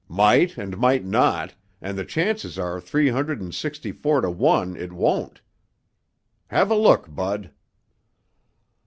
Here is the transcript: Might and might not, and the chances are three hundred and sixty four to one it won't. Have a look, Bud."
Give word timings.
Might 0.09 0.57
and 0.57 0.79
might 0.79 1.05
not, 1.05 1.53
and 1.79 1.95
the 1.95 2.03
chances 2.03 2.57
are 2.57 2.81
three 2.81 3.09
hundred 3.09 3.39
and 3.39 3.53
sixty 3.53 3.91
four 3.91 4.19
to 4.21 4.31
one 4.31 4.75
it 4.75 4.91
won't. 4.91 5.41
Have 6.47 6.71
a 6.71 6.75
look, 6.75 7.13
Bud." 7.13 7.51